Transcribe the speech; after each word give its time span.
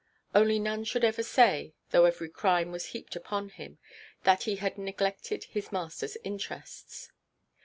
Only 0.33 0.57
none 0.57 0.83
should 0.83 1.03
ever 1.03 1.21
say, 1.21 1.75
though 1.91 2.05
every 2.05 2.27
crime 2.29 2.71
was 2.71 2.87
heaped 2.87 3.15
upon 3.15 3.49
him, 3.49 3.77
that 4.23 4.45
he 4.45 4.55
had 4.55 4.79
neglected 4.79 5.43
his 5.43 5.69
masterʼs 5.69 6.17
interests. 6.23 7.11